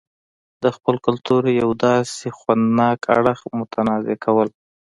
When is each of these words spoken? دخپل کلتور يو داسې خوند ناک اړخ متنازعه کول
دخپل 0.65 0.95
کلتور 1.05 1.41
يو 1.61 1.69
داسې 1.85 2.27
خوند 2.37 2.63
ناک 2.79 2.99
اړخ 3.17 3.39
متنازعه 3.59 4.17
کول 4.25 4.49